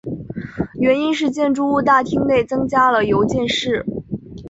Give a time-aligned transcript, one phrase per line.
[0.79, 3.85] 原因是建筑物大厅内增加了邮件室。